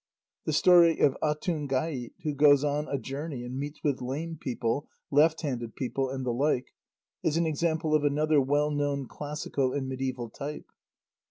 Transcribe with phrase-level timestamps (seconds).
[0.45, 5.41] The story of Atungait, who goes on a journey and meets with lame people, left
[5.41, 6.73] handed people, and the like,
[7.21, 10.65] is an example of another well known classical and mediæval type.